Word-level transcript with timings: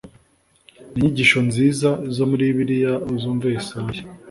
ni 0.95 0.95
inyigisho 0.97 1.39
nziza 1.49 1.89
zo 2.15 2.23
muri 2.29 2.41
bibiliya 2.49 2.93
uzumve 3.13 3.45
yesaya 3.55 4.01